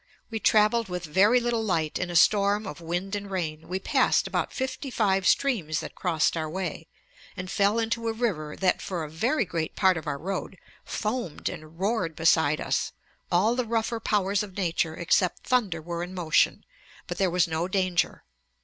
Piozzi 0.01 0.07
Letters, 0.07 0.49
i. 0.49 0.59
159. 0.79 0.79
'We 0.79 0.79
travelled 0.79 0.89
with 0.89 1.13
very 1.13 1.39
little 1.39 1.63
light 1.63 1.99
in 1.99 2.09
a 2.09 2.15
storm 2.15 2.65
of 2.65 2.81
wind 2.81 3.15
and 3.15 3.29
rain; 3.29 3.67
we 3.67 3.77
passed 3.77 4.25
about 4.25 4.51
fifty 4.51 4.89
five 4.89 5.27
streams 5.27 5.79
that 5.79 5.93
crossed 5.93 6.35
our 6.35 6.49
way, 6.49 6.87
and 7.37 7.51
fell 7.51 7.77
into 7.77 8.07
a 8.07 8.11
river 8.11 8.55
that, 8.55 8.81
for 8.81 9.03
a 9.03 9.09
very 9.11 9.45
great 9.45 9.75
part 9.75 9.97
of 9.97 10.07
our 10.07 10.17
road, 10.17 10.57
foamed 10.83 11.49
and 11.49 11.77
roared 11.79 12.15
beside 12.15 12.59
us; 12.59 12.93
all 13.31 13.53
the 13.53 13.63
rougher 13.63 13.99
powers 13.99 14.41
of 14.41 14.57
nature 14.57 14.95
except 14.95 15.43
thunder 15.43 15.83
were 15.83 16.01
in 16.01 16.15
motion, 16.15 16.63
but 17.05 17.19
there 17.19 17.29
was 17.29 17.47
no 17.47 17.67
danger. 17.67 18.23